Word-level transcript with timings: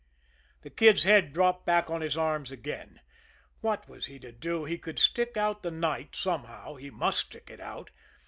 The 0.63 0.71
Kid's 0.71 1.03
head 1.03 1.31
dropped 1.31 1.63
back 1.67 1.91
on 1.91 2.01
his 2.01 2.17
arms 2.17 2.49
again. 2.49 3.01
What 3.59 3.87
was 3.87 4.07
he 4.07 4.17
to 4.21 4.31
do? 4.31 4.65
He 4.65 4.79
could 4.79 4.97
stick 4.97 5.37
out 5.37 5.61
the 5.61 5.69
night 5.69 6.15
somehow 6.15 6.73
he 6.73 6.89
must 6.89 7.19
stick 7.27 7.51
it 7.51 7.59
out. 7.59 7.91